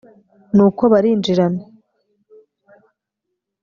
[0.55, 1.61] nuko barinjirana